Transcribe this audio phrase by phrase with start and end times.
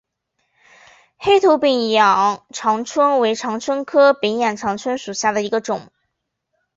[1.17, 5.91] 黑头柄眼长蝽为长蝽科柄眼长蝽属下的一个种。